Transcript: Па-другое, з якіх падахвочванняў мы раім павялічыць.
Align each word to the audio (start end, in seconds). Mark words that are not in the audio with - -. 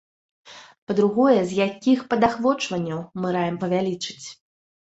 Па-другое, 0.91 1.35
з 1.51 1.59
якіх 1.67 1.99
падахвочванняў 2.13 2.99
мы 3.21 3.27
раім 3.37 3.55
павялічыць. 3.67 4.27